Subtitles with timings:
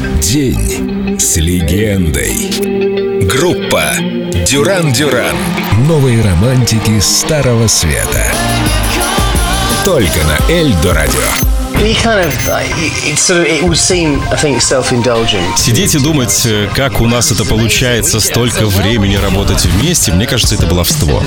[0.00, 2.32] День с легендой.
[3.26, 3.84] Группа
[4.46, 5.36] Дюран Дюран.
[5.86, 8.32] Новые романтики Старого Света.
[9.84, 11.59] Только на Эльдо Радио.
[15.56, 20.56] Сидеть и думать, э, как у нас это получается, столько времени работать вместе, мне кажется,
[20.56, 21.22] это баловство.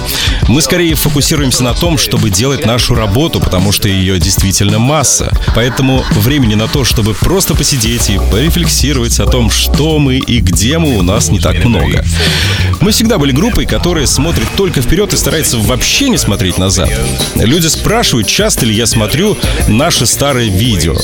[0.48, 5.36] Мы скорее фокусируемся на том, чтобы делать нашу работу, потому что ее действительно масса.
[5.56, 10.78] Поэтому времени на то, чтобы просто посидеть и порефлексировать о том, что мы и где
[10.78, 12.06] мы, у нас не так много.
[12.80, 16.92] Мы всегда были группой, которая смотрит только вперед и старается вообще не смотреть назад.
[17.36, 19.36] Люди спрашивают, часто ли я смотрю
[19.68, 20.96] наши старые видео.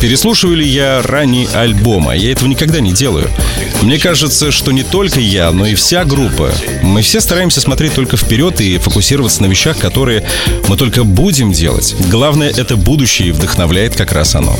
[0.00, 2.16] Переслушиваю ли я ранние альбомы?
[2.16, 3.28] Я этого никогда не делаю.
[3.82, 6.52] Мне кажется, что не только я, но и вся группа.
[6.82, 10.24] Мы все стараемся смотреть только вперед и фокусироваться на вещах, которые
[10.68, 11.94] мы только будем делать.
[12.10, 14.56] Главное— это будущее, и вдохновляет как раз оно.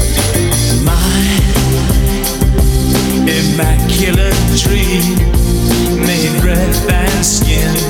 [3.31, 5.31] immaculate dream
[6.41, 7.90] breath and skin.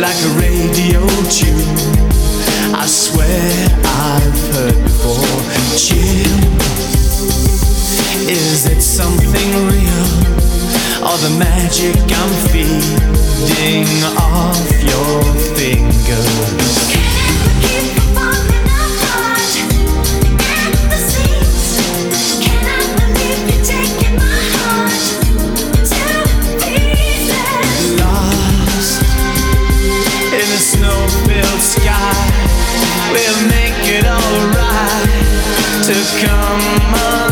[0.00, 1.76] like a radio tune.
[2.74, 5.40] I swear I've heard before.
[5.76, 6.34] Chill.
[8.28, 10.06] Is it something real?
[11.06, 15.22] Or the magic I'm feeding off your
[15.56, 17.29] fingers?
[35.92, 36.60] to come
[36.92, 37.29] alive.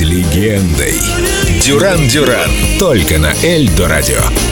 [0.00, 1.00] Легендой.
[1.60, 2.50] Дюран Дюран.
[2.78, 4.49] Только на Эльдо радио.